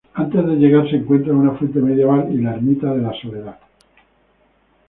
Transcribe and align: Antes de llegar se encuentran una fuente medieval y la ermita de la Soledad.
Antes 0.15 0.43
de 0.47 0.55
llegar 0.55 0.89
se 0.89 0.95
encuentran 0.95 1.35
una 1.37 1.51
fuente 1.59 1.77
medieval 1.79 2.33
y 2.33 2.41
la 2.41 2.55
ermita 2.55 2.91
de 2.91 3.03
la 3.03 3.13
Soledad. 3.21 3.59